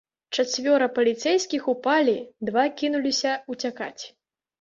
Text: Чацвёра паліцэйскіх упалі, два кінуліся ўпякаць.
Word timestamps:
Чацвёра 0.35 0.85
паліцэйскіх 0.95 1.67
упалі, 1.73 2.15
два 2.49 2.63
кінуліся 2.81 3.35
ўпякаць. 3.53 4.01